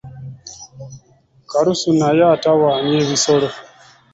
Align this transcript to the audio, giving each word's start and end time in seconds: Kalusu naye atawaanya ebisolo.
Kalusu 1.51 1.89
naye 1.99 2.23
atawaanya 2.35 2.93
ebisolo. 3.03 3.47